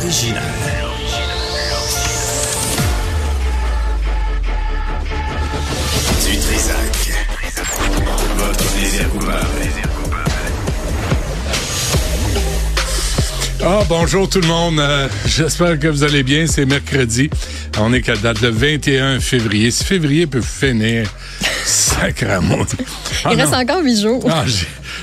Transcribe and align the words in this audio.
L'original. 0.00 0.42
Du 6.24 6.36
Trisac. 6.38 7.12
Votre 8.36 8.72
plaisir 8.74 9.08
coupable. 9.10 9.38
Ah, 13.64 13.80
bonjour 13.88 14.28
tout 14.28 14.40
le 14.40 14.46
monde. 14.46 14.78
Euh, 14.78 15.08
J'espère 15.26 15.78
que 15.78 15.88
vous 15.88 16.04
allez 16.04 16.22
bien. 16.22 16.46
C'est 16.46 16.64
mercredi. 16.64 17.28
On 17.80 17.92
est 17.92 18.02
qu'à 18.02 18.16
date 18.16 18.40
le 18.40 18.50
21 18.50 19.18
février. 19.20 19.70
Si 19.70 19.84
février 19.84 20.26
peut 20.26 20.42
finir, 20.42 21.08
sacrément. 22.00 22.58
Ah, 23.24 23.30
Il 23.32 23.40
reste 23.40 23.54
encore 23.54 23.82
huit 23.82 24.00
jours. 24.00 24.26
Ah, 24.30 24.44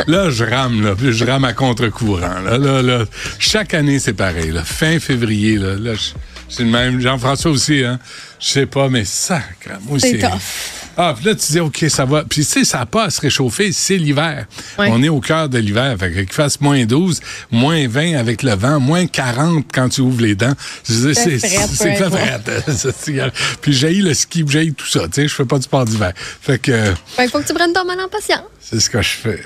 là, 0.07 0.29
je 0.29 0.43
rame, 0.43 0.81
là. 0.83 0.93
Je 0.99 1.25
rame 1.25 1.43
à 1.45 1.53
contre-courant. 1.53 2.39
Là, 2.43 2.57
là, 2.57 2.81
là. 2.81 3.05
Chaque 3.39 3.73
année, 3.73 3.99
c'est 3.99 4.13
pareil. 4.13 4.51
Là. 4.51 4.63
Fin 4.63 4.99
février, 4.99 5.57
là. 5.57 5.75
là 5.75 5.93
je- 5.95 6.11
c'est 6.49 6.63
le 6.63 6.69
même. 6.69 6.99
Jean-François 7.01 7.51
aussi, 7.51 7.83
hein. 7.83 7.99
Je 8.39 8.47
sais 8.47 8.65
pas, 8.65 8.89
mais 8.89 9.05
sacrément. 9.05 9.97
C'est 9.97 10.17
tough. 10.19 10.39
Ah, 10.97 11.13
puis 11.13 11.25
là, 11.25 11.35
tu 11.35 11.51
dis, 11.51 11.59
OK, 11.59 11.85
ça 11.89 12.05
va. 12.05 12.23
Puis, 12.23 12.45
tu 12.45 12.49
sais, 12.51 12.63
ça 12.63 12.77
n'a 12.77 12.85
pas 12.85 13.05
à 13.05 13.09
se 13.09 13.19
réchauffer, 13.19 13.73
c'est 13.73 13.97
l'hiver. 13.97 14.45
Ouais. 14.79 14.87
On 14.89 15.03
est 15.03 15.09
au 15.09 15.19
cœur 15.19 15.49
de 15.49 15.57
l'hiver. 15.57 15.93
Fait 15.99 16.09
que 16.09 16.19
qu'il 16.21 16.31
fasse 16.31 16.61
moins 16.61 16.85
12, 16.85 17.19
moins 17.51 17.85
20 17.85 18.15
avec 18.15 18.43
le 18.43 18.53
vent, 18.55 18.79
moins 18.79 19.05
40 19.05 19.65
quand 19.73 19.89
tu 19.89 19.99
ouvres 19.99 20.21
les 20.21 20.35
dents. 20.35 20.53
Je 20.87 20.93
C'est 21.13 21.13
c'est 21.13 21.39
c'est- 21.39 23.31
Puis, 23.61 23.73
j'ai 23.73 23.93
le 23.95 24.13
ski, 24.13 24.45
j'ai 24.47 24.71
tout 24.71 24.87
ça. 24.87 25.01
Tu 25.07 25.13
sais, 25.15 25.27
je 25.27 25.33
fais 25.35 25.43
pas 25.45 25.57
du 25.57 25.63
sport 25.63 25.83
d'hiver. 25.83 26.13
Fait 26.15 26.59
que 26.59 26.93
Il 27.19 27.29
faut 27.29 27.39
que 27.39 27.47
tu 27.47 27.53
prennes 27.53 27.73
ton 27.73 27.83
mal 27.83 27.99
en 27.99 28.07
patience. 28.07 28.45
c'est 28.61 28.79
ce 28.79 28.89
que 28.89 29.01
je 29.01 29.09
fais. 29.09 29.43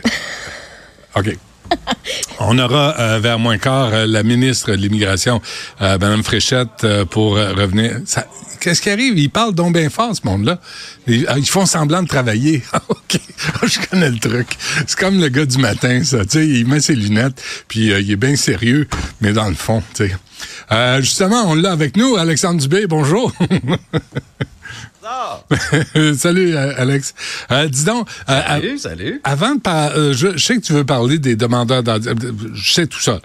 OK. 1.15 1.35
On 2.39 2.57
aura 2.57 2.95
euh, 2.99 3.19
vers 3.19 3.37
moins 3.39 3.57
quart 3.57 3.89
euh, 3.93 4.05
la 4.07 4.23
ministre 4.23 4.71
de 4.71 4.77
l'Immigration, 4.77 5.41
euh, 5.81 5.97
Mme 5.99 6.23
Fréchette, 6.23 6.83
euh, 6.83 7.05
pour 7.05 7.37
euh, 7.37 7.53
revenir. 7.53 7.99
Ça- 8.05 8.25
Qu'est-ce 8.59 8.81
qui 8.81 8.89
arrive? 8.89 9.17
Ils 9.17 9.29
parlent 9.29 9.55
donc 9.55 9.73
bien 9.73 9.89
fort, 9.89 10.13
ce 10.13 10.21
monde-là. 10.25 10.59
Ils, 11.07 11.25
ah, 11.29 11.35
font 11.45 11.65
semblant 11.65 12.03
de 12.03 12.07
travailler. 12.09 12.61
OK. 12.89 13.17
Je 13.63 13.79
connais 13.89 14.09
le 14.09 14.19
truc. 14.19 14.47
C'est 14.85 14.97
comme 14.99 15.17
le 15.19 15.29
gars 15.29 15.45
du 15.45 15.57
matin, 15.59 16.03
ça. 16.03 16.25
Tu 16.25 16.43
il 16.45 16.67
met 16.67 16.81
ses 16.81 16.95
lunettes, 16.95 17.41
puis 17.69 17.93
euh, 17.93 18.01
il 18.01 18.11
est 18.11 18.15
bien 18.17 18.35
sérieux, 18.35 18.85
mais 19.21 19.33
dans 19.33 19.47
le 19.49 19.55
fond, 19.55 19.83
tu 19.93 20.07
sais. 20.07 20.15
Euh, 20.71 21.01
justement, 21.01 21.43
on 21.47 21.55
l'a 21.55 21.71
avec 21.71 21.97
nous, 21.97 22.15
Alexandre 22.15 22.61
Dubé. 22.61 22.87
Bonjour. 22.87 23.31
Salut, 26.17 26.55
euh, 26.55 26.73
Alex. 26.77 27.15
Euh, 27.51 27.67
dis 27.67 27.83
donc, 27.83 28.07
euh, 28.29 28.41
Salut, 28.47 28.77
salut. 28.77 29.21
avant 29.23 29.55
de 29.55 29.59
par- 29.59 29.91
je, 30.13 30.37
sais 30.37 30.55
que 30.57 30.61
tu 30.61 30.73
veux 30.73 30.83
parler 30.83 31.17
des 31.17 31.35
demandeurs 31.35 31.81
d'asile, 31.81 32.13
je 32.53 32.73
sais 32.73 32.85
tout 32.85 32.99
ça, 32.99 33.19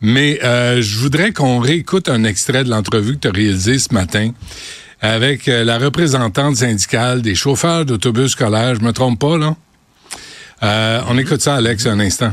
mais 0.00 0.38
euh, 0.44 0.80
je 0.80 0.98
voudrais 0.98 1.32
qu'on 1.32 1.58
réécoute 1.58 2.08
un 2.08 2.22
extrait 2.24 2.62
de 2.62 2.70
l'entrevue 2.70 3.14
que 3.14 3.20
tu 3.20 3.28
as 3.28 3.32
réalisée 3.32 3.78
ce 3.78 3.92
matin 3.92 4.30
avec 5.00 5.46
la 5.46 5.78
représentante 5.78 6.56
syndicale 6.56 7.20
des 7.20 7.34
chauffeurs 7.34 7.84
d'autobus 7.84 8.30
scolaires. 8.32 8.76
Je 8.76 8.80
me 8.80 8.92
trompe 8.92 9.18
pas, 9.18 9.36
là? 9.36 9.56
Euh, 10.62 11.02
on 11.08 11.18
écoute 11.18 11.42
ça, 11.42 11.56
Alex, 11.56 11.86
un 11.86 12.00
instant. 12.00 12.32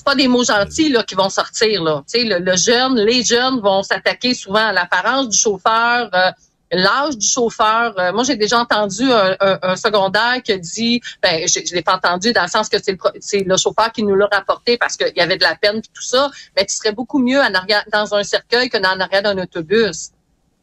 C'est 0.00 0.04
pas 0.12 0.14
des 0.14 0.28
mots 0.28 0.44
gentils 0.44 0.88
là, 0.88 1.02
qui 1.02 1.14
vont 1.14 1.28
sortir. 1.28 1.82
Là. 1.84 2.02
Le, 2.14 2.38
le 2.38 2.56
jeune, 2.56 2.96
les 2.98 3.22
jeunes 3.22 3.60
vont 3.60 3.82
s'attaquer 3.82 4.32
souvent 4.34 4.66
à 4.66 4.72
l'apparence 4.72 5.28
du 5.28 5.36
chauffeur, 5.38 6.08
euh, 6.14 6.30
l'âge 6.72 7.18
du 7.18 7.26
chauffeur. 7.26 7.92
Euh, 7.98 8.12
moi, 8.12 8.24
j'ai 8.24 8.36
déjà 8.36 8.58
entendu 8.60 9.02
un, 9.12 9.36
un- 9.40 9.58
un 9.62 9.76
secondaire 9.76 10.40
qui 10.42 10.52
a 10.52 10.58
dit, 10.58 11.00
ben, 11.22 11.46
je, 11.46 11.60
je 11.66 11.74
l'ai 11.74 11.82
pas 11.82 11.96
entendu 11.96 12.32
dans 12.32 12.42
le 12.44 12.48
sens 12.48 12.68
que 12.70 12.78
c'est 12.82 12.92
le, 12.92 13.44
le 13.52 13.56
chauffeur 13.58 13.92
qui 13.92 14.02
nous 14.02 14.14
l'a 14.14 14.28
rapporté 14.32 14.78
parce 14.78 14.96
qu'il 14.96 15.12
y 15.16 15.20
avait 15.20 15.36
de 15.36 15.42
la 15.42 15.54
peine 15.56 15.78
et 15.78 15.82
tout 15.82 16.02
ça, 16.02 16.30
mais 16.56 16.64
tu 16.64 16.74
serais 16.74 16.92
beaucoup 16.92 17.18
mieux 17.18 17.40
en 17.40 17.52
arrière, 17.54 17.84
dans 17.92 18.14
un 18.14 18.22
cercueil 18.22 18.70
que 18.70 18.78
dans 18.78 18.94
l'arrière 18.94 19.22
d'un 19.22 19.36
autobus. 19.38 20.10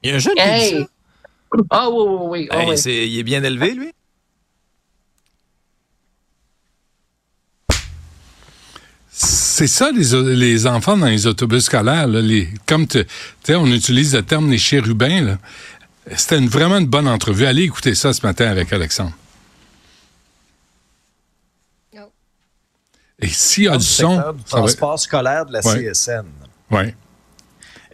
Il 0.01 0.09
y 0.09 0.13
a 0.13 0.15
un 0.15 0.19
jeune 0.19 0.35
qui 0.35 0.41
dit 0.41 0.69
ça. 0.69 0.87
Ah 1.69 1.89
oui, 1.89 2.03
oui, 2.07 2.27
oui. 2.29 2.47
ah 2.51 2.59
Hey, 2.61 2.69
oui. 2.71 2.77
c'est- 2.77 3.07
il 3.07 3.19
est 3.19 3.23
bien 3.23 3.43
élevé, 3.43 3.71
lui? 3.73 3.91
C'est 9.57 9.65
ça, 9.65 9.89
les, 9.91 10.67
enfants 10.67 10.97
dans 10.97 11.07
les 11.07 11.25
autobus 11.25 11.63
scolaires. 11.65 12.05
Là, 12.07 12.21
les, 12.21 12.47
comme 12.67 12.85
tu 12.85 13.03
sais, 13.43 13.55
on 13.55 13.65
utilise 13.65 14.13
le 14.13 14.21
terme 14.21 14.51
les 14.51 14.59
chérubins. 14.59 15.39
C'était 16.15 16.37
une- 16.37 16.47
vraiment 16.47 16.77
une 16.77 16.85
bonne 16.85 17.07
entrevue. 17.07 17.47
Allez 17.47 17.63
écouter 17.63 17.95
ça 17.95 18.13
ce 18.13 18.23
matin 18.23 18.45
avec 18.51 18.71
Alexandre. 18.71 19.13
Oh. 21.95 22.11
Et 23.17 23.29
s'il 23.29 23.63
y 23.63 23.67
a 23.67 23.77
du 23.77 23.83
son, 23.83 24.11
du 24.11 24.17
va- 24.17 24.35
transport 24.47 24.99
scolaire 24.99 25.47
de 25.47 25.53
la 25.53 25.65
Ouais. 25.65 25.91
CSN. 25.91 26.25
Ouais. 26.69 26.95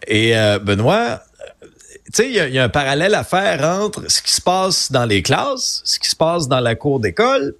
Et 0.06 0.36
euh, 0.36 0.58
Benoît, 0.58 1.22
tu 1.62 2.12
sais, 2.12 2.26
il 2.28 2.34
y, 2.34 2.40
a- 2.40 2.48
il 2.48 2.54
y 2.54 2.58
a 2.58 2.64
un 2.64 2.68
parallèle 2.68 3.14
à 3.14 3.24
faire 3.24 3.64
entre 3.80 4.04
ce 4.10 4.20
qui 4.20 4.34
se 4.34 4.42
passe 4.42 4.92
dans 4.92 5.06
les 5.06 5.22
classes, 5.22 5.80
ce 5.86 5.98
qui 5.98 6.10
se 6.10 6.16
passe 6.16 6.46
dans 6.46 6.60
la 6.60 6.74
cour 6.74 7.00
d'école. 7.00 7.54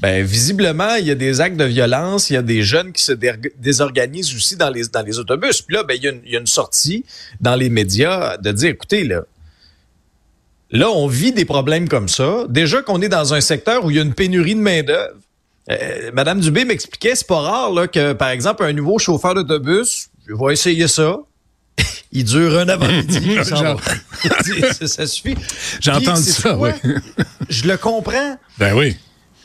Ben, 0.00 0.24
visiblement, 0.24 0.94
il 0.94 1.06
y 1.06 1.10
a 1.10 1.14
des 1.14 1.40
actes 1.42 1.56
de 1.58 1.64
violence, 1.64 2.30
il 2.30 2.34
y 2.34 2.36
a 2.36 2.42
des 2.42 2.62
jeunes 2.62 2.92
qui 2.92 3.02
se 3.04 3.12
dé- 3.12 3.34
désorganisent 3.58 4.34
aussi 4.34 4.56
dans 4.56 4.70
les, 4.70 4.84
dans 4.88 5.02
les 5.02 5.18
autobus. 5.18 5.60
Puis 5.60 5.76
là, 5.76 5.82
ben, 5.82 5.94
il 5.94 6.02
y, 6.02 6.08
a 6.08 6.10
une- 6.12 6.22
il 6.24 6.32
y 6.32 6.36
a 6.36 6.40
une 6.40 6.46
sortie 6.46 7.04
dans 7.40 7.54
les 7.54 7.68
médias 7.68 8.36
de 8.38 8.50
dire, 8.52 8.70
écoutez, 8.70 9.04
là, 9.04 9.22
là, 10.70 10.88
on 10.90 11.06
vit 11.06 11.32
des 11.32 11.44
problèmes 11.44 11.88
comme 11.88 12.08
ça. 12.08 12.44
Déjà 12.48 12.80
qu'on 12.82 13.02
est 13.02 13.08
dans 13.10 13.34
un 13.34 13.40
secteur 13.42 13.84
où 13.84 13.90
il 13.90 13.96
y 13.96 13.98
a 13.98 14.02
une 14.02 14.14
pénurie 14.14 14.54
de 14.54 14.60
main-d'œuvre. 14.60 15.16
Euh, 15.70 16.10
Madame 16.14 16.40
Dubé 16.40 16.64
m'expliquait, 16.64 17.14
c'est 17.14 17.26
pas 17.26 17.40
rare 17.40 17.72
là, 17.72 17.86
que, 17.86 18.12
par 18.14 18.30
exemple, 18.30 18.64
un 18.64 18.72
nouveau 18.72 18.98
chauffeur 18.98 19.34
d'autobus, 19.34 20.08
je 20.26 20.34
vais 20.34 20.52
essayer 20.54 20.88
ça. 20.88 21.18
Il 22.12 22.24
dure 22.24 22.58
un 22.58 22.68
avant-midi. 22.68 23.36
ça, 23.44 24.86
ça 24.86 25.06
suffit. 25.06 25.34
Sais-tu 25.82 26.32
ça, 26.32 26.56
oui. 26.56 26.70
Je 27.50 27.68
le 27.68 27.76
comprends. 27.76 28.38
Ben 28.58 28.74
oui. 28.74 28.96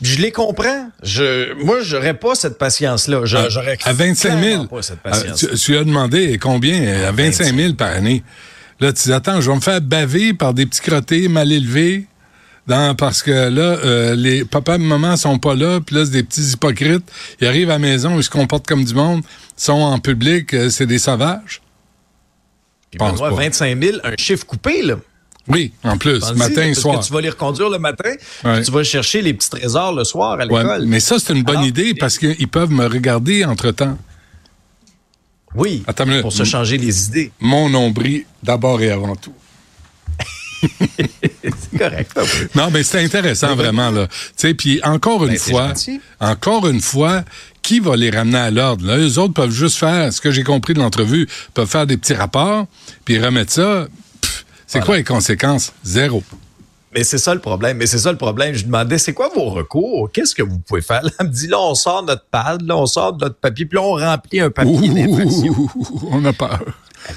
Je 0.02 0.22
les 0.22 0.32
comprends. 0.32 0.90
Je, 1.04 1.54
moi, 1.64 1.78
j'aurais 1.82 2.14
pas 2.16 2.36
cette 2.36 2.58
patience-là. 2.58 3.22
Je- 3.26 3.38
À- 3.38 3.50
J'aurais 3.50 3.78
à 3.86 3.94
25 3.94 4.30
000. 4.30 4.42
clairement 4.42 4.66
pas 4.68 4.82
cette 4.82 5.00
Ah, 5.06 5.10
patience. 5.12 5.40
tu, 5.40 5.48
tu 5.56 5.78
as 5.78 5.84
demandé 5.84 6.38
combien? 6.38 6.82
euh, 6.84 7.10
À 7.10 7.12
25 7.12 7.56
000 7.56 7.74
par 7.74 7.92
année. 7.92 8.24
Là, 8.82 8.92
tu 8.92 9.04
dis, 9.04 9.14
attends, 9.14 9.40
je 9.40 9.50
vais 9.50 9.56
me 9.56 9.62
faire 9.62 9.80
baver 9.82 10.34
par 10.34 10.54
des 10.54 10.66
petits 10.66 10.82
crottés 10.82 11.28
mal 11.30 11.52
élevés. 11.52 12.08
Dans, 12.68 12.96
parce 12.96 13.22
que 13.22 13.30
là, 13.50 13.62
euh, 13.62 14.16
les 14.16 14.44
papas 14.44 14.76
et 14.76 14.80
maman 14.80 15.16
sont 15.18 15.38
pas 15.38 15.54
là, 15.54 15.80
puis 15.86 15.96
là, 15.96 16.04
c'est 16.04 16.12
des 16.12 16.24
petits 16.24 16.42
hypocrites. 16.42 17.10
Ils 17.40 17.48
arrivent 17.48 17.70
à 17.70 17.74
la 17.74 17.80
maison, 17.80 18.18
ils 18.18 18.24
se 18.24 18.30
comportent 18.32 18.66
comme 18.68 18.84
du 18.84 18.96
monde, 18.96 19.22
sont 19.56 19.74
en 19.74 20.00
public, 20.00 20.52
euh, 20.56 20.70
c'est 20.72 20.88
des 20.88 20.98
sauvages. 20.98 21.62
Pense 22.98 23.20
pas. 23.20 23.30
25 23.30 23.82
000, 23.84 23.98
un 24.04 24.16
chiffre 24.18 24.46
coupé, 24.48 24.82
là. 24.82 24.96
Oui, 25.48 25.74
en 25.84 25.98
plus, 25.98 26.32
matin 26.34 26.64
et 26.64 26.74
soir. 26.74 27.00
Que 27.00 27.06
tu 27.06 27.14
vas 27.14 27.22
les 27.22 27.30
reconduire 27.30 27.70
le 27.70 27.78
matin, 27.78 28.10
Ouais. 28.44 28.56
puis 28.56 28.66
tu 28.66 28.72
vas 28.72 28.84
chercher 28.84 29.22
les 29.22 29.34
petits 29.34 29.50
trésors 29.50 29.94
le 29.94 30.04
soir 30.04 30.34
à 30.40 30.46
Ouais, 30.46 30.62
l'école. 30.64 30.86
mais 30.88 31.00
ça, 31.00 31.20
c'est 31.20 31.34
une 31.34 31.44
bonne 31.44 31.58
Alors, 31.58 31.68
idée 31.68 31.94
parce 31.94 32.18
qu'ils 32.18 32.48
peuvent 32.48 32.72
me 32.72 32.86
regarder 32.88 33.46
entre-temps. 33.46 33.98
Oui, 35.54 35.84
Attends 35.88 36.06
une 36.06 36.22
pour 36.22 36.34
se 36.34 36.44
changer 36.44 36.78
les 36.78 37.06
idées. 37.08 37.32
Mon 37.40 37.70
nombril, 37.70 38.26
d'abord 38.44 38.82
et 38.82 38.90
avant 38.92 39.16
tout. 39.16 39.34
C'est 41.44 41.78
correct. 41.78 42.12
oui. 42.18 42.48
Non, 42.56 42.70
mais 42.72 42.82
c'est 42.84 43.04
intéressant 43.04 43.56
vraiment 43.56 43.92
là. 43.92 44.08
Tu 44.08 44.14
sais, 44.36 44.54
puis 44.56 44.80
encore 44.84 45.24
une 45.26 45.32
Ben, 45.34 45.38
c'est 45.38 45.52
fois, 45.52 45.74
encore 46.20 46.68
une 46.68 46.82
fois, 46.82 47.24
qui 47.62 47.80
va 47.80 47.96
les 47.96 48.10
ramener 48.10 48.38
à 48.40 48.52
l'ordre 48.52 48.86
là? 48.86 48.98
Eux 48.98 49.20
autres 49.20 49.34
peuvent 49.34 49.52
juste 49.52 49.78
faire, 49.78 50.12
ce 50.12 50.22
que 50.22 50.32
j'ai 50.32 50.44
compris 50.44 50.74
de 50.74 50.80
l'entrevue, 50.80 51.28
peuvent 51.54 51.70
faire 51.70 51.86
des 51.86 51.98
petits 51.98 52.14
rapports, 52.16 52.66
puis 53.04 53.20
remettre 53.20 53.52
ça. 53.54 53.88
C'est 54.68 54.84
quoi 54.84 54.98
les 54.98 55.04
conséquences? 55.04 55.72
Zéro. 55.84 56.24
Mais 56.94 57.04
c'est 57.04 57.18
ça 57.18 57.34
le 57.34 57.42
problème. 57.42 57.78
Mais 57.78 57.88
c'est 57.88 57.98
ça 58.00 58.12
le 58.12 58.18
problème. 58.18 58.56
Je 58.56 58.64
demandais, 58.64 58.98
c'est 58.98 59.14
quoi 59.14 59.30
vos 59.36 59.50
recours? 59.50 60.10
Qu'est-ce 60.14 60.34
que 60.34 60.42
vous 60.44 60.60
pouvez 60.60 60.82
faire? 60.82 61.04
Là, 61.04 61.10
elle 61.20 61.28
me 61.28 61.32
dit, 61.32 61.48
là, 61.48 61.60
on 61.60 61.76
sort 61.76 62.04
notre 62.04 62.24
pad, 62.32 62.62
là, 62.62 62.78
on 62.78 62.86
sort 62.86 63.18
notre 63.18 63.36
papier, 63.36 63.66
puis 63.66 63.76
là, 63.78 63.82
on 63.84 63.96
remplit 63.96 64.40
un 64.40 64.50
papier 64.50 64.88
d'infraction. 64.90 65.54
On 66.10 66.24
a 66.24 66.32
peur. 66.32 66.62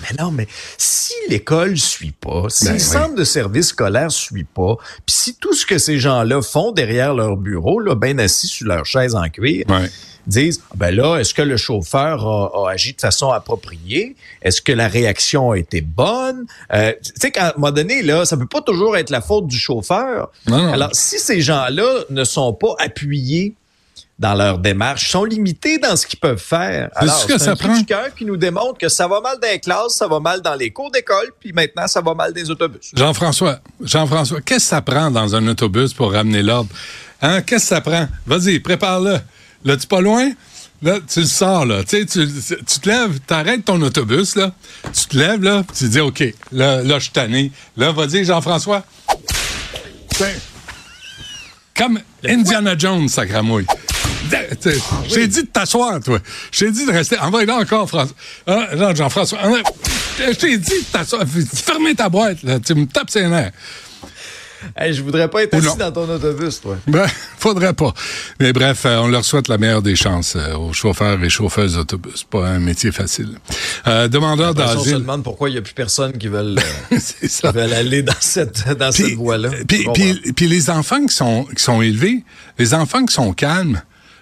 Mais 0.02 0.22
non, 0.22 0.30
mais 0.32 0.46
si 0.76 1.14
l'école 1.30 1.78
suit 1.78 2.10
pas, 2.12 2.46
si 2.50 2.64
Ben 2.66 2.72
le 2.72 2.76
oui. 2.78 2.80
centre 2.84 3.14
de 3.14 3.24
service 3.24 3.68
scolaire 3.68 4.10
suit 4.10 4.44
pas, 4.44 4.76
puis 5.06 5.14
si 5.16 5.34
tout 5.36 5.54
ce 5.54 5.64
que 5.64 5.78
ces 5.78 5.98
gens-là 5.98 6.42
font 6.42 6.72
derrière 6.72 7.14
leur 7.14 7.36
bureau, 7.36 7.78
là, 7.80 7.94
bien 7.94 8.18
assis 8.18 8.48
sur 8.48 8.66
leur 8.66 8.84
chaise 8.84 9.14
en 9.14 9.28
cuir, 9.30 9.64
Ouais. 9.68 9.88
Disent, 10.28 10.62
Ah 10.70 10.74
ben 10.76 10.94
là, 10.94 11.16
est-ce 11.18 11.34
que 11.34 11.42
le 11.42 11.56
chauffeur 11.56 12.26
a, 12.26 12.66
a 12.66 12.72
agi 12.72 12.92
de 12.94 13.00
façon 13.00 13.30
appropriée? 13.30 14.16
Est-ce 14.42 14.60
que 14.62 14.72
la 14.72 14.88
réaction 14.88 15.52
a 15.52 15.58
été 15.58 15.80
bonne? 15.80 16.46
Euh, 16.72 16.92
tu 17.02 17.12
sais, 17.20 17.30
qu'à 17.30 17.48
un 17.48 17.52
moment 17.56 17.72
donné, 17.72 18.02
là, 18.02 18.24
ça 18.24 18.36
peut 18.36 18.46
pas 18.46 18.62
toujours 18.62 18.96
être 18.96 19.10
la 19.10 19.20
faute 19.20 19.46
du 19.46 19.58
chauffeur. 19.58 20.30
Non, 20.46 20.58
non. 20.58 20.72
Alors, 20.72 20.90
si 20.92 21.18
ces 21.18 21.40
gens-là 21.40 22.04
ne 22.10 22.24
sont 22.24 22.52
pas 22.52 22.74
appuyés 22.78 23.54
dans 24.18 24.34
leur 24.34 24.58
démarche, 24.58 25.10
sont 25.10 25.24
limités 25.24 25.78
dans 25.78 25.94
ce 25.94 26.06
qu'ils 26.06 26.18
peuvent 26.18 26.42
faire. 26.42 26.90
Alors, 26.96 27.14
ce 27.14 27.26
que 27.26 27.38
c'est 27.38 27.44
ça 27.44 27.52
un 27.52 27.56
prend. 27.56 27.74
qui 28.16 28.24
nous 28.24 28.36
démontre 28.36 28.78
que 28.78 28.88
ça 28.88 29.06
va 29.06 29.20
mal 29.20 29.38
dans 29.40 29.48
les 29.48 29.60
classes, 29.60 29.94
ça 29.94 30.08
va 30.08 30.18
mal 30.18 30.42
dans 30.42 30.56
les 30.56 30.70
cours 30.70 30.90
d'école, 30.90 31.30
puis 31.38 31.52
maintenant, 31.52 31.86
ça 31.86 32.00
va 32.00 32.14
mal 32.14 32.32
des 32.32 32.50
autobus. 32.50 32.90
Jean-François, 32.94 33.60
Jean-François, 33.80 34.40
qu'est-ce 34.40 34.64
que 34.64 34.70
ça 34.70 34.82
prend 34.82 35.10
dans 35.10 35.36
un 35.36 35.46
autobus 35.46 35.94
pour 35.94 36.12
ramener 36.12 36.42
l'ordre? 36.42 36.70
Hein? 37.22 37.42
Qu'est-ce 37.42 37.64
que 37.64 37.68
ça 37.76 37.80
prend? 37.80 38.08
Vas-y, 38.26 38.58
prépare-le. 38.58 39.18
Là, 39.64 39.76
tu 39.76 39.86
pas 39.86 40.00
loin? 40.00 40.30
Là, 40.80 40.98
tu 41.12 41.20
le 41.20 41.26
sors, 41.26 41.66
là. 41.66 41.82
Tu 41.82 42.06
tu, 42.06 42.28
tu 42.28 42.80
te 42.80 42.88
lèves, 42.88 43.18
t'arrêtes 43.26 43.64
ton 43.64 43.80
autobus, 43.82 44.36
là. 44.36 44.52
Tu 44.84 45.06
te 45.06 45.16
lèves, 45.16 45.42
là, 45.42 45.64
tu 45.76 45.84
te 45.84 45.90
dis, 45.90 46.00
OK, 46.00 46.22
là, 46.52 46.82
là 46.82 46.98
je 46.98 47.04
suis 47.04 47.12
tanné. 47.12 47.50
Là, 47.76 47.90
vas-y, 47.90 48.24
Jean-François. 48.24 48.84
Tiens. 50.10 50.34
Comme 51.74 52.00
Indiana 52.24 52.76
Jones, 52.76 53.08
sacramouille. 53.08 53.66
Tu 54.30 54.70
sais, 54.70 54.78
J'ai 55.08 55.26
dit 55.26 55.42
de 55.42 55.48
t'asseoir, 55.48 56.00
toi. 56.00 56.18
J'ai 56.50 56.70
dit 56.70 56.84
de 56.86 56.92
rester. 56.92 57.18
Envoie 57.18 57.44
là 57.44 57.56
encore, 57.56 57.88
François. 57.88 58.16
Ah, 58.46 58.94
Jean-François. 58.94 59.38
Ah, 59.42 59.48
Je 60.18 60.32
t'ai 60.32 60.58
dit 60.58 60.80
de 60.80 60.92
t'asseoir. 60.92 61.24
Fermez 61.54 61.94
ta 61.94 62.08
boîte, 62.08 62.42
là. 62.42 62.60
Tu 62.60 62.74
me 62.74 62.86
tapes 62.86 63.10
ses 63.10 63.26
nerfs. 63.26 63.52
Hey, 64.76 64.92
je 64.92 65.02
voudrais 65.02 65.28
pas 65.28 65.42
être 65.44 65.54
assis 65.54 65.76
dans 65.78 65.92
ton 65.92 66.08
autobus, 66.08 66.60
toi. 66.60 66.76
Ben, 66.86 67.06
faudrait 67.38 67.72
pas. 67.74 67.92
Mais 68.40 68.52
bref, 68.52 68.82
euh, 68.86 68.98
on 68.98 69.08
leur 69.08 69.24
souhaite 69.24 69.48
la 69.48 69.58
meilleure 69.58 69.82
des 69.82 69.96
chances 69.96 70.34
euh, 70.36 70.54
aux 70.56 70.72
chauffeurs 70.72 71.22
et 71.22 71.28
chauffeuses 71.28 71.74
d'autobus. 71.74 72.24
Pas 72.24 72.46
un 72.48 72.58
métier 72.58 72.92
facile. 72.92 73.38
Euh, 73.86 74.08
demandeur 74.08 74.54
ça, 74.56 74.64
on 74.66 74.70
se 74.70 74.76
d'asile. 74.76 74.98
demande 74.98 75.22
pourquoi 75.22 75.48
il 75.48 75.52
n'y 75.52 75.58
a 75.58 75.62
plus 75.62 75.74
personne 75.74 76.12
qui 76.18 76.28
veulent, 76.28 76.58
euh, 76.92 76.96
qui 76.98 77.46
veulent 77.54 77.72
aller 77.72 78.02
dans 78.02 78.12
cette, 78.20 78.68
dans 78.78 78.92
cette 78.92 79.14
voie-là. 79.14 79.50
Puis, 79.66 79.86
puis- 79.94 80.32
puis 80.34 80.48
les 80.48 80.70
enfants 80.70 81.04
qui 81.06 81.14
sont, 81.14 81.44
qui 81.56 81.62
sont 81.62 81.80
élevés, 81.82 82.24
les 82.58 82.74
enfants 82.74 83.04
qui 83.04 83.14
sont 83.14 83.32
calmes, 83.32 83.80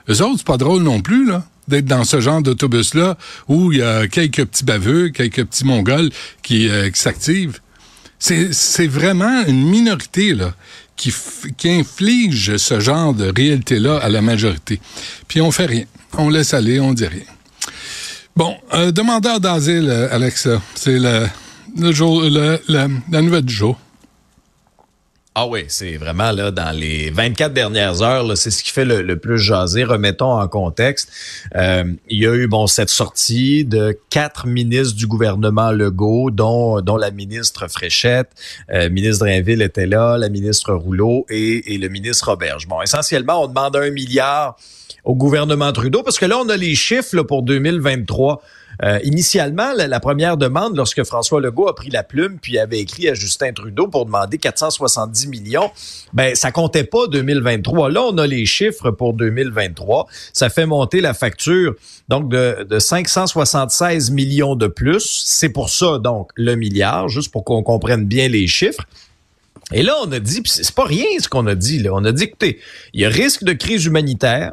eux 0.09 0.23
autres, 0.23 0.39
c'est 0.39 0.47
pas 0.47 0.57
drôle 0.59 0.83
non 0.83 1.01
plus, 1.01 1.27
là 1.29 1.45
d'être 1.69 1.87
dans 1.87 2.05
ce 2.05 2.21
genre 2.21 2.43
d'autobus-là 2.43 3.19
où 3.49 3.73
il 3.73 3.79
y 3.79 3.83
a 3.83 4.07
quelques 4.07 4.45
petits 4.45 4.63
baveux, 4.63 5.09
quelques 5.09 5.45
petits 5.45 5.65
mongols 5.65 6.11
qui, 6.45 6.69
euh, 6.69 6.91
qui 6.91 7.01
s'activent. 7.01 7.59
C'est 8.19 8.87
vraiment 8.87 9.45
une 9.47 9.69
minorité 9.69 10.35
là, 10.35 10.55
qui, 10.97 11.13
qui 11.57 11.71
inflige 11.71 12.57
ce 12.57 12.81
genre 12.81 13.13
de 13.15 13.33
réalité-là 13.35 13.99
à 13.99 14.09
la 14.09 14.23
majorité. 14.23 14.81
Puis 15.29 15.41
on 15.41 15.51
fait 15.51 15.67
rien. 15.67 15.85
On 16.17 16.29
laisse 16.31 16.55
aller, 16.55 16.81
on 16.81 16.93
dit 16.93 17.07
rien. 17.07 17.25
Bon, 18.35 18.57
euh, 18.75 18.91
demandeur 18.91 19.41
d'asile, 19.41 19.89
euh, 19.89 20.09
Alexa, 20.15 20.61
c'est 20.75 20.99
le, 20.99 21.27
le 21.79 21.93
jour, 21.93 22.23
le- 22.23 22.61
la- 22.69 22.89
la 23.11 23.23
nouvelle 23.23 23.43
du 23.45 23.55
jour. 23.55 23.79
Ah 25.39 25.47
oui, 25.47 25.67
c'est 25.69 25.99
vraiment 25.99 26.33
là 26.33 26.51
dans 26.51 26.75
les 26.75 27.11
24 27.11 27.53
dernières 27.53 28.01
heures, 28.01 28.39
c'est 28.39 28.51
ce 28.51 28.65
qui 28.65 28.71
fait 28.71 28.87
le, 28.87 29.03
le 29.03 29.19
plus 29.19 29.39
jaser. 29.39 29.85
Remettons 29.85 30.33
en 30.33 30.49
contexte, 30.49 31.11
euh, 31.55 31.85
il 32.09 32.23
y 32.23 32.27
a 32.27 32.35
eu 32.35 32.47
bon 32.47 32.67
cette 32.67 32.89
sortie 32.89 33.67
de 33.67 33.99
quatre 34.09 34.47
ministres 34.47 34.97
du 34.97 35.07
gouvernement 35.07 35.73
Legault, 35.73 36.31
dont 36.31 36.81
dont 36.81 36.97
la 36.97 37.11
ministre 37.11 37.69
Fréchette, 37.69 38.31
euh, 38.73 38.89
ministre 38.89 39.27
Drainville 39.27 39.61
était 39.61 39.85
là, 39.85 40.17
la 40.17 40.31
ministre 40.31 40.73
Rouleau 40.73 41.27
et, 41.29 41.75
et 41.75 41.77
le 41.77 41.91
ministre 41.91 42.31
Roberge. 42.31 42.67
Bon, 42.67 42.81
essentiellement, 42.81 43.45
on 43.45 43.47
demande 43.47 43.77
un 43.77 43.91
milliard 43.91 44.57
au 45.05 45.15
gouvernement 45.15 45.71
Trudeau 45.73 46.03
parce 46.03 46.19
que 46.19 46.25
là, 46.25 46.39
on 46.39 46.49
a 46.49 46.57
les 46.57 46.75
chiffres 46.75 47.15
là, 47.15 47.25
pour 47.25 47.43
2023. 47.43 48.43
Euh, 48.83 48.99
initialement, 49.05 49.73
la, 49.75 50.01
première 50.01 50.37
demande, 50.37 50.77
lorsque 50.77 51.03
François 51.05 51.41
Legault 51.41 51.69
a 51.69 51.75
pris 51.75 51.91
la 51.91 52.03
plume 52.03 52.39
puis 52.41 52.59
avait 52.59 52.79
écrit 52.79 53.09
à 53.09 53.15
Justin 53.15 53.53
Trudeau 53.53 53.89
pour 53.89 54.07
demander 54.07 54.39
470 54.39 55.29
millions, 55.29 55.71
ben 56.13 56.35
ça 56.35 56.53
comptait 56.53 56.85
pas 56.85 57.07
2023. 57.07 57.91
Là, 57.91 58.03
on 58.03 58.19
a 58.19 58.27
les 58.27 58.47
chiffres 58.47 58.91
pour 58.91 59.15
2023. 59.15 60.07
Ça 60.33 60.51
fait 60.51 60.67
monter 60.67 61.01
la 61.01 61.15
facture 61.15 61.75
donc 62.09 62.29
de, 62.29 62.67
de 62.69 62.79
576 62.79 64.11
millions 64.11 64.57
de 64.57 64.67
plus. 64.67 65.25
C'est 65.25 65.49
pour 65.49 65.71
ça 65.71 65.99
donc 65.99 66.31
le 66.37 66.55
milliard, 66.55 67.09
juste 67.09 67.33
pour 67.33 67.45
qu'on 67.45 67.63
comprenne 67.63 68.05
bien 68.05 68.29
les 68.29 68.47
chiffres. 68.47 68.87
Et 69.73 69.83
là, 69.83 69.97
on 70.05 70.13
a 70.13 70.21
dit, 70.21 70.43
c'est 70.45 70.75
pas 70.75 70.85
rien 70.85 71.07
ce 71.19 71.29
qu'on 71.29 71.47
a 71.47 71.55
dit. 71.55 71.85
On 71.91 72.05
a 72.05 72.13
dit, 72.13 72.25
écoutez, 72.25 72.61
il 72.95 73.01
y 73.01 73.05
a 73.05 73.09
risque 73.09 73.43
de 73.43 73.53
crise 73.53 73.87
humanitaire. 73.87 74.53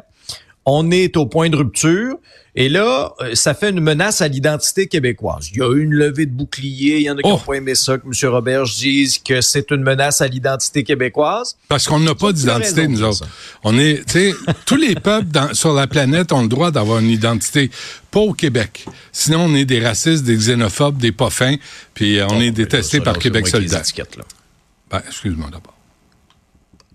On 0.66 0.90
est 0.90 1.16
au 1.16 1.26
point 1.26 1.50
de 1.50 1.56
rupture. 1.56 2.16
Et 2.56 2.68
là, 2.68 3.12
euh, 3.20 3.34
ça 3.34 3.52
fait 3.52 3.70
une 3.70 3.80
menace 3.80 4.20
à 4.20 4.28
l'identité 4.28 4.86
québécoise. 4.86 5.48
Il 5.52 5.58
y 5.58 5.62
a 5.62 5.72
eu 5.74 5.82
une 5.82 5.92
levée 5.94 6.24
de 6.24 6.30
bouclier. 6.30 6.98
Il 6.98 7.02
y 7.02 7.10
en 7.10 7.14
a 7.14 7.16
qui 7.16 7.22
Oh. 7.24 7.30
n'ont 7.30 7.38
pas 7.38 7.54
aimé 7.54 7.74
ça, 7.74 7.98
que 7.98 8.04
M. 8.06 8.30
Roberge 8.32 8.76
dise 8.76 9.18
que 9.18 9.40
c'est 9.40 9.72
une 9.72 9.82
menace 9.82 10.20
à 10.20 10.28
l'identité 10.28 10.84
québécoise. 10.84 11.56
Parce 11.68 11.88
qu'on 11.88 11.98
n'a 11.98 12.14
pas 12.14 12.32
d'identité, 12.32 12.86
nous 12.86 13.02
autres. 13.02 13.18
ça. 13.18 13.26
On 13.64 13.76
est, 13.76 14.04
tu 14.06 14.12
sais, 14.12 14.34
tous 14.66 14.76
les 14.76 14.94
peuples 14.94 15.26
dans- 15.32 15.52
sur 15.52 15.72
la 15.74 15.88
planète 15.88 16.30
ont 16.30 16.42
le 16.42 16.48
droit 16.48 16.70
d'avoir 16.70 17.00
une 17.00 17.10
identité. 17.10 17.70
Pas 18.12 18.20
au 18.20 18.32
Québec. 18.34 18.84
Sinon, 19.10 19.46
on 19.46 19.54
est 19.56 19.64
des 19.64 19.80
racistes, 19.80 20.22
des 20.24 20.36
xénophobes, 20.36 20.96
des 20.98 21.10
pas 21.10 21.30
fins, 21.30 21.56
puis 21.92 22.20
euh, 22.20 22.26
on 22.30 22.40
est 22.40 22.52
détestés 22.52 23.00
par 23.00 23.18
Québec 23.18 23.48
solidaire. 23.48 23.82
Ben, 24.90 25.02
excuse-moi 25.08 25.48
d'abord. 25.50 25.73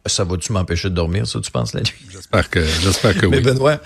Ça 0.10 0.24
va-tu 0.24 0.52
m'empêcher 0.52 0.90
de 0.90 0.96
dormir, 0.96 1.28
ça, 1.28 1.40
tu 1.40 1.52
penses, 1.52 1.74
la 1.74 1.82
nuit? 1.82 1.94
J'espère 2.10 2.50
que, 2.50 2.66
j'espère 2.66 3.18
que 3.18 3.26
Mais 3.28 3.38
oui. 3.38 3.44
Benoît, 3.44 3.80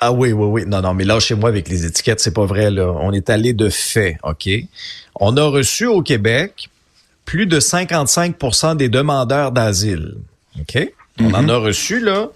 ah 0.00 0.12
oui, 0.12 0.32
oui, 0.32 0.46
oui. 0.46 0.64
Non, 0.66 0.80
non, 0.80 0.94
mais 0.94 1.04
là, 1.04 1.20
chez 1.20 1.34
moi, 1.34 1.50
avec 1.50 1.68
les 1.68 1.84
étiquettes, 1.84 2.20
c'est 2.20 2.32
pas 2.32 2.46
vrai, 2.46 2.70
là. 2.70 2.90
On 3.00 3.12
est 3.12 3.28
allé 3.28 3.52
de 3.52 3.68
fait, 3.68 4.18
OK? 4.22 4.48
On 5.14 5.36
a 5.36 5.44
reçu 5.44 5.86
au 5.86 6.02
Québec 6.02 6.70
plus 7.26 7.46
de 7.46 7.60
55% 7.60 8.76
des 8.76 8.88
demandeurs 8.88 9.52
d'asile. 9.52 10.16
OK? 10.58 10.92
On 11.20 11.34
en 11.34 11.48
a 11.50 11.56
reçu, 11.56 12.00
là. 12.00 12.28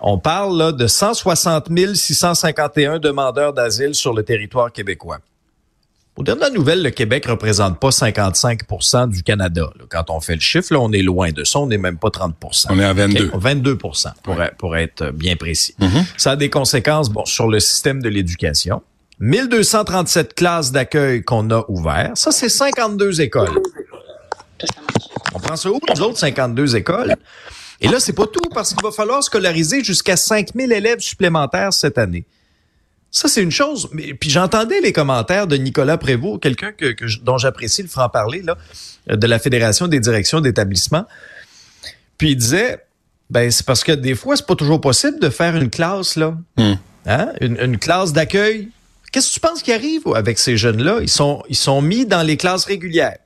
On 0.00 0.18
parle, 0.18 0.56
là, 0.56 0.72
de 0.72 0.86
160 0.86 1.68
651 1.94 2.98
demandeurs 2.98 3.52
d'asile 3.52 3.94
sur 3.94 4.14
le 4.14 4.22
territoire 4.22 4.72
québécois. 4.72 5.18
Aux 6.20 6.22
dernières 6.22 6.50
nouvelles, 6.52 6.82
le 6.82 6.90
Québec 6.90 7.24
représente 7.26 7.80
pas 7.80 7.88
55% 7.88 9.08
du 9.08 9.22
Canada. 9.22 9.70
là. 9.78 9.84
Quand 9.88 10.10
on 10.10 10.20
fait 10.20 10.34
le 10.34 10.40
chiffre, 10.42 10.70
là, 10.74 10.78
on 10.78 10.92
est 10.92 11.00
loin 11.00 11.30
de 11.32 11.44
ça. 11.44 11.60
On 11.60 11.66
n'est 11.66 11.78
même 11.78 11.96
pas 11.96 12.08
30% 12.10 12.66
On 12.68 12.78
est 12.78 12.84
à 12.84 12.92
22. 12.92 13.30
OK? 13.32 13.40
22 13.40 13.76
pour, 13.76 13.94
être- 14.42 14.56
pour 14.58 14.76
être 14.76 15.12
bien 15.12 15.36
précis. 15.36 15.74
Ça 16.18 16.32
a 16.32 16.36
des 16.36 16.50
conséquences 16.50 17.08
bon, 17.08 17.24
sur 17.24 17.48
le 17.48 17.58
système 17.58 18.02
de 18.02 18.10
l'éducation. 18.10 18.82
1237 19.20 20.34
classes 20.34 20.72
d'accueil 20.72 21.22
qu'on 21.24 21.50
a 21.50 21.64
ouvertes. 21.68 22.18
Ça, 22.18 22.32
c'est 22.32 22.50
52 22.50 23.22
écoles. 23.22 23.58
On 25.34 25.38
prend 25.38 25.56
ça 25.56 25.70
où, 25.70 25.78
nous 25.94 26.02
autres, 26.02 26.18
52 26.18 26.76
écoles? 26.76 27.16
Et 27.80 27.88
là, 27.88 27.98
c'est 27.98 28.12
pas 28.12 28.26
tout, 28.26 28.40
parce 28.52 28.74
qu'il 28.74 28.82
va 28.82 28.90
falloir 28.90 29.22
scolariser 29.22 29.82
jusqu'à 29.82 30.18
5000 30.18 30.70
élèves 30.70 31.00
supplémentaires 31.00 31.72
cette 31.72 31.96
année. 31.96 32.26
Ça, 33.10 33.28
c'est 33.28 33.42
une 33.42 33.50
chose. 33.50 33.88
Mais, 33.92 34.14
puis 34.14 34.30
j'entendais 34.30 34.80
les 34.80 34.92
commentaires 34.92 35.46
de 35.46 35.56
Nicolas 35.56 35.98
Prévost, 35.98 36.40
quelqu'un 36.40 36.72
que, 36.72 36.92
que 36.92 37.06
dont 37.22 37.38
j'apprécie 37.38 37.82
le 37.82 37.88
franc-parler, 37.88 38.42
là, 38.42 38.56
de 39.08 39.26
la 39.26 39.38
Fédération 39.38 39.88
des 39.88 40.00
directions 40.00 40.40
d'établissement. 40.40 41.06
Puis 42.18 42.30
il 42.30 42.36
disait, 42.36 42.84
ben, 43.30 43.50
c'est 43.50 43.66
parce 43.66 43.82
que 43.82 43.92
des 43.92 44.14
fois, 44.14 44.36
c'est 44.36 44.46
pas 44.46 44.56
toujours 44.56 44.80
possible 44.80 45.18
de 45.18 45.28
faire 45.28 45.56
une 45.56 45.70
classe, 45.70 46.16
là. 46.16 46.36
Hmm. 46.56 46.74
Hein? 47.06 47.32
Une, 47.40 47.58
une 47.58 47.78
classe 47.78 48.12
d'accueil. 48.12 48.68
Qu'est-ce 49.10 49.30
que 49.30 49.34
tu 49.34 49.40
penses 49.40 49.62
qui 49.62 49.72
arrive 49.72 50.02
avec 50.14 50.38
ces 50.38 50.56
jeunes-là? 50.56 50.98
Ils 51.00 51.08
sont, 51.08 51.42
ils 51.48 51.56
sont 51.56 51.82
mis 51.82 52.06
dans 52.06 52.22
les 52.22 52.36
classes 52.36 52.64
régulières. 52.64 53.18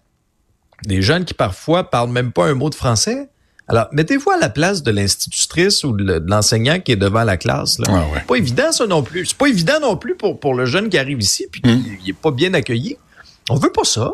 Des 0.84 1.02
jeunes 1.02 1.24
qui 1.24 1.34
parfois 1.34 1.90
parlent 1.90 2.10
même 2.10 2.32
pas 2.32 2.46
un 2.46 2.54
mot 2.54 2.70
de 2.70 2.74
français. 2.74 3.28
Alors, 3.68 3.86
mettez-vous 3.92 4.30
à 4.30 4.36
la 4.36 4.50
place 4.50 4.82
de 4.82 4.90
l'institutrice 4.90 5.84
ou 5.84 5.92
de 5.92 6.04
le- 6.04 6.20
de 6.20 6.30
l'enseignant 6.30 6.80
qui 6.80 6.92
est 6.92 6.96
devant 6.96 7.24
la 7.24 7.36
classe. 7.38 7.78
Là. 7.78 7.86
Ah 7.88 7.92
ouais. 8.12 8.18
C'est 8.18 8.26
pas 8.26 8.34
évident, 8.36 8.72
ça 8.72 8.86
non 8.86 9.02
plus. 9.02 9.24
C'est 9.26 9.36
pas 9.38 9.46
évident 9.46 9.80
non 9.80 9.96
plus 9.96 10.14
pour, 10.16 10.38
pour 10.38 10.54
le 10.54 10.66
jeune 10.66 10.90
qui 10.90 10.98
arrive 10.98 11.20
ici 11.20 11.46
puis 11.50 11.62
qui 11.62 11.70
Hmm. 11.70 11.82
il 12.04 12.10
est 12.10 12.12
pas 12.12 12.30
bien 12.30 12.52
accueilli. 12.54 12.98
On 13.48 13.56
veut 13.56 13.72
pas 13.72 13.84
ça. 13.84 14.06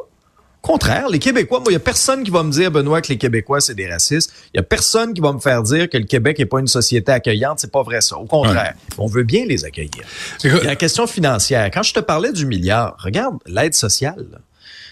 Au 0.62 0.66
contraire, 0.66 1.08
les 1.08 1.18
Québécois, 1.18 1.60
moi, 1.60 1.68
il 1.70 1.72
y 1.72 1.76
a 1.76 1.80
personne 1.80 2.22
qui 2.22 2.30
va 2.30 2.42
me 2.42 2.50
dire, 2.52 2.70
Benoît, 2.70 3.00
que 3.00 3.08
les 3.08 3.16
Québécois, 3.16 3.60
c'est 3.62 3.74
des 3.74 3.88
racistes. 3.90 4.30
Il 4.52 4.58
y 4.58 4.60
a 4.60 4.62
personne 4.62 5.14
qui 5.14 5.20
va 5.22 5.32
me 5.32 5.38
faire 5.38 5.62
dire 5.62 5.88
que 5.88 5.96
le 5.96 6.04
Québec 6.04 6.38
est 6.38 6.44
pas 6.46 6.60
une 6.60 6.66
société 6.66 7.10
accueillante. 7.10 7.60
C'est 7.60 7.72
pas 7.72 7.82
vrai, 7.82 8.02
ça. 8.02 8.18
Au 8.18 8.26
contraire. 8.26 8.74
On 8.98 9.06
veut 9.06 9.22
bien 9.22 9.46
les 9.46 9.64
accueillir. 9.64 10.04
La 10.64 10.76
question 10.76 11.06
financière. 11.06 11.70
Quand 11.72 11.82
je 11.82 11.94
te 11.94 12.00
parlais 12.00 12.32
du 12.32 12.44
milliard, 12.44 12.94
regarde, 12.98 13.36
l'aide 13.46 13.72
sociale, 13.74 14.26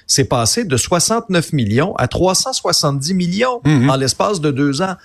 c'est 0.08 0.24
passé 0.24 0.64
de 0.64 0.76
69 0.76 1.52
millions 1.52 1.94
à 1.96 2.08
370 2.08 3.14
millions 3.14 3.60
Mhm. 3.64 3.88
en 3.90 3.94
l'espace 3.96 4.40
de 4.40 4.50
deux 4.50 4.82
ans. 4.82 4.96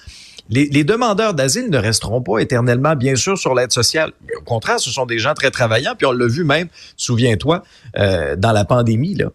Les, 0.49 0.65
les 0.65 0.83
demandeurs 0.83 1.33
d'asile 1.33 1.69
ne 1.69 1.77
resteront 1.77 2.21
pas 2.21 2.39
éternellement, 2.39 2.95
bien 2.95 3.15
sûr, 3.15 3.37
sur 3.37 3.53
l'aide 3.53 3.71
sociale. 3.71 4.11
Au 4.37 4.43
contraire, 4.43 4.79
ce 4.79 4.89
sont 4.89 5.05
des 5.05 5.19
gens 5.19 5.33
très 5.35 5.51
travaillants, 5.51 5.95
puis 5.97 6.05
on 6.05 6.11
l'a 6.11 6.27
vu 6.27 6.43
même, 6.43 6.67
souviens-toi, 6.97 7.63
euh, 7.97 8.35
dans 8.35 8.51
la 8.51 8.65
pandémie. 8.65 9.15
Là. 9.15 9.27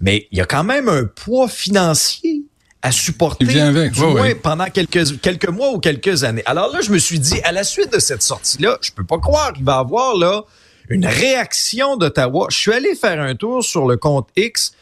Mais 0.00 0.26
il 0.30 0.38
y 0.38 0.40
a 0.40 0.46
quand 0.46 0.64
même 0.64 0.88
un 0.88 1.04
poids 1.04 1.48
financier 1.48 2.44
à 2.80 2.92
supporter, 2.92 3.60
avec, 3.60 3.92
du 3.92 4.00
ouais, 4.00 4.06
moins 4.06 4.20
ouais. 4.22 4.34
pendant 4.36 4.66
quelques, 4.66 5.20
quelques 5.20 5.48
mois 5.48 5.72
ou 5.72 5.80
quelques 5.80 6.22
années. 6.24 6.44
Alors 6.46 6.72
là, 6.72 6.80
je 6.80 6.92
me 6.92 6.98
suis 6.98 7.18
dit, 7.18 7.40
à 7.42 7.50
la 7.52 7.64
suite 7.64 7.92
de 7.92 7.98
cette 7.98 8.22
sortie-là, 8.22 8.78
je 8.80 8.92
peux 8.92 9.04
pas 9.04 9.18
croire 9.18 9.52
qu'il 9.52 9.64
va 9.64 9.76
y 9.76 9.78
avoir 9.80 10.16
là 10.16 10.44
une 10.88 11.04
réaction 11.06 11.96
d'Ottawa. 11.96 12.46
Je 12.50 12.56
suis 12.56 12.72
allé 12.72 12.94
faire 12.94 13.20
un 13.20 13.34
tour 13.34 13.64
sur 13.64 13.86
le 13.86 13.96
compte 13.96 14.28
X 14.36 14.72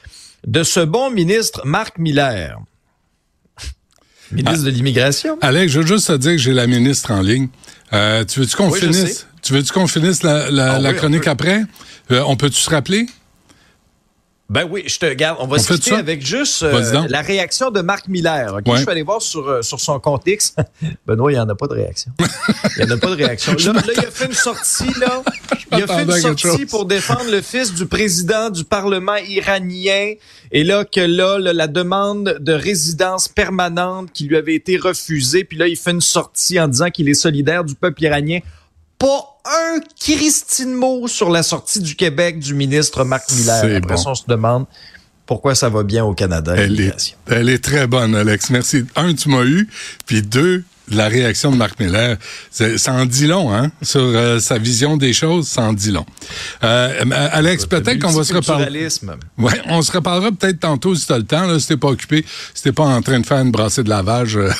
de 0.47 0.62
ce 0.62 0.81
bon 0.81 1.11
ministre 1.11 1.62
Marc 1.65 1.99
Miller, 1.99 2.59
ministre 4.33 4.65
de 4.65 4.71
l'Immigration. 4.71 5.38
Alex, 5.41 5.73
je 5.73 5.81
veux 5.81 5.87
juste 5.87 6.07
te 6.09 6.12
dire 6.17 6.33
que 6.33 6.38
j'ai 6.38 6.53
la 6.53 6.67
ministre 6.67 7.11
en 7.12 7.21
ligne. 7.21 7.49
Euh, 7.93 8.25
tu 8.25 8.41
veux-tu 8.41 8.57
qu'on 8.57 8.71
Oui, 8.71 8.81
finisse? 8.81 9.26
Tu 9.43 9.53
veux-tu 9.53 9.73
qu'on 9.73 9.87
finisse 9.87 10.23
la, 10.23 10.50
la- 10.50 10.75
Ah 10.75 10.79
la 10.79 10.91
oui, 10.91 10.95
on 10.97 10.99
chronique 10.99 11.25
peut. 11.25 11.31
après? 11.31 11.62
Euh, 12.11 12.23
on 12.26 12.37
peut-tu 12.37 12.57
se 12.61 12.71
rappeler? 12.71 13.07
Ben 14.49 14.65
oui, 14.71 14.85
je 14.87 14.99
te 14.99 15.12
garde. 15.12 15.38
On 15.41 15.47
va 15.47 15.59
ça? 15.59 15.75
avec 15.99 16.25
juste 16.25 16.62
euh, 16.62 17.07
la 17.09 17.21
réaction 17.21 17.73
de 17.73 17.81
Marc 17.81 18.07
Miller. 18.07 18.55
ok? 18.55 18.67
Ouais. 18.67 18.76
Je 18.76 18.83
suis 18.83 18.91
allé 18.91 19.03
voir 19.03 19.21
sur, 19.21 19.49
euh, 19.49 19.62
sur 19.62 19.81
son 19.81 19.99
compte 19.99 20.23
X. 20.26 20.55
Benoît, 21.07 21.33
il 21.33 21.35
n'y 21.35 21.41
en 21.41 21.49
a 21.49 21.55
pas 21.57 21.67
de 21.67 21.75
réaction. 21.75 22.12
Il 22.76 22.85
n'y 22.85 22.93
en 22.93 22.97
a 22.97 22.99
pas 22.99 23.11
de 23.11 23.17
réaction. 23.17 23.53
Là, 23.67 23.73
là, 23.73 23.83
il 23.93 23.99
a 23.99 24.11
fait 24.11 24.26
une 24.26 24.33
sortie, 24.33 24.93
là. 25.00 25.23
Il 25.73 25.83
a 25.83 25.87
fait 25.88 26.03
une 26.05 26.37
sortie 26.37 26.65
pour 26.65 26.85
défendre 26.85 27.29
le 27.29 27.43
fils 27.43 27.75
du 27.75 27.87
président 27.87 28.50
du 28.50 28.62
Parlement 28.62 29.17
iranien. 29.17 30.12
Et 30.53 30.62
là, 30.62 30.85
que 30.85 31.00
là, 31.00 31.38
là, 31.38 31.53
la 31.53 31.67
demande 31.67 32.37
de 32.38 32.53
résidence 32.53 33.26
permanente 33.26 34.11
qui 34.12 34.26
lui 34.26 34.37
avait 34.37 34.55
été 34.55 34.76
refusée. 34.76 35.43
Puis 35.43 35.59
là, 35.59 35.67
il 35.67 35.76
fait 35.76 35.91
une 35.91 36.00
sortie 36.00 36.61
en 36.61 36.69
disant 36.69 36.91
qu'il 36.91 37.09
est 37.09 37.15
solidaire 37.15 37.65
du 37.65 37.75
peuple 37.75 38.05
iranien. 38.05 38.38
Pas 38.99 39.38
un 39.45 39.81
Christine 39.99 40.75
mot 40.75 41.07
sur 41.09 41.31
la 41.31 41.43
sortie 41.43 41.81
du 41.81 41.95
Québec 41.95 42.38
du 42.38 42.55
ministre 42.55 43.05
Marc 43.05 43.31
Miller. 43.33 43.76
Après 43.76 43.81
bon. 43.81 43.97
ça, 43.97 44.11
on 44.11 44.15
se 44.15 44.26
demande 44.26 44.67
pourquoi 45.26 45.55
ça 45.55 45.69
va 45.69 45.83
bien 45.83 46.05
au 46.05 46.15
Canada. 46.15 46.55
Elle 46.57 46.62
est, 46.62 46.69
l'immigration. 46.69 47.17
elle 47.26 47.49
est 47.49 47.62
très 47.62 47.87
bonne, 47.87 48.15
Alex. 48.15 48.50
Merci. 48.50 48.85
Un, 48.95 49.12
tu 49.15 49.29
m'as 49.29 49.45
eu. 49.45 49.69
Puis 50.07 50.23
deux, 50.23 50.65
la 50.88 51.09
réaction 51.09 51.50
de 51.50 51.57
Marc 51.57 51.81
Miller. 51.81 52.17
Ça 52.50 52.93
en 52.93 53.07
dit 53.07 53.26
long, 53.26 53.53
hein? 53.53 53.71
Sur 53.83 54.00
euh, 54.00 54.38
sa 54.38 54.59
vision 54.59 54.97
des 54.97 55.12
choses, 55.12 55.49
ça 55.49 55.62
en 55.62 55.73
dit 55.73 55.91
long. 55.91 56.07
Euh, 56.62 57.05
euh, 57.05 57.29
Alex, 57.33 57.67
peut-être 57.67 58.00
qu'on 58.00 58.12
va 58.12 58.25
se 58.25 58.35
reparler. 58.35 58.88
Ouais, 59.38 59.61
on 59.67 59.83
se 59.83 59.93
reparlera 59.93 60.31
peut-être 60.33 60.61
tantôt 60.61 60.95
si 60.95 61.07
tu 61.07 61.12
as 61.12 61.19
le 61.19 61.25
temps, 61.25 61.47
là, 61.47 61.59
si 61.59 61.69
t'es 61.69 61.76
pas 61.76 61.88
occupé, 61.88 62.25
si 62.55 62.62
t'es 62.62 62.73
pas 62.73 62.85
en 62.85 63.03
train 63.03 63.21
de 63.21 63.26
faire 63.26 63.38
une 63.38 63.50
brassée 63.50 63.83
de 63.83 63.88
lavage. 63.88 64.37
euh, 64.37 64.50